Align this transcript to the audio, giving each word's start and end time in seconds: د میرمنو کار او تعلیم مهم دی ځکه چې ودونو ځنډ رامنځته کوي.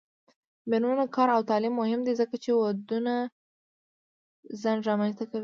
د 0.61 0.63
میرمنو 0.69 1.05
کار 1.15 1.29
او 1.35 1.41
تعلیم 1.49 1.73
مهم 1.81 1.99
دی 2.07 2.13
ځکه 2.21 2.35
چې 2.43 2.49
ودونو 2.53 3.15
ځنډ 4.61 4.81
رامنځته 4.89 5.23
کوي. 5.31 5.39